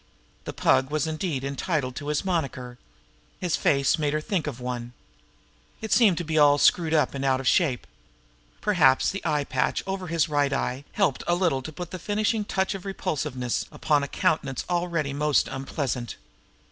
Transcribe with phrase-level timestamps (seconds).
[0.45, 2.79] The Pug was indeed entitled to his moniker!
[3.39, 4.93] His face made her think of one.
[5.79, 7.85] It seemed to be all screwed up out of shape.
[8.61, 12.43] Perhaps the eye patch over the right eye helped a little to put the finishing
[12.45, 16.15] touch of repulsiveness upon a countenance already most unpleasant.